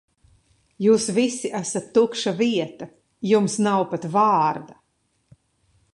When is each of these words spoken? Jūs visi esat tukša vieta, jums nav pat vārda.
Jūs 0.85 1.05
visi 1.17 1.51
esat 1.59 1.91
tukša 1.97 2.33
vieta, 2.41 2.89
jums 3.33 3.59
nav 3.67 3.87
pat 3.93 4.09
vārda. 4.19 4.81